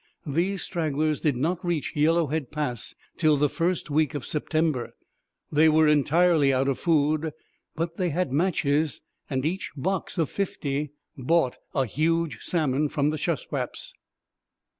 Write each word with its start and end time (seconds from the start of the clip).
These 0.25 0.63
stragglers 0.63 1.21
did 1.21 1.35
not 1.35 1.63
reach 1.63 1.93
Yellowhead 1.95 2.49
Pass 2.49 2.95
till 3.17 3.37
the 3.37 3.47
first 3.47 3.91
week 3.91 4.15
of 4.15 4.25
September. 4.25 4.95
They 5.51 5.69
were 5.69 5.87
entirely 5.87 6.51
out 6.51 6.67
of 6.67 6.79
food; 6.79 7.33
but 7.75 7.97
they 7.97 8.09
had 8.09 8.31
matches, 8.33 9.01
and 9.29 9.45
each 9.45 9.69
box 9.77 10.17
of 10.17 10.31
fifty 10.31 10.89
bought 11.19 11.57
a 11.75 11.85
huge 11.85 12.39
salmon 12.41 12.89
from 12.89 13.11
the 13.11 13.17
Shuswaps. 13.19 13.93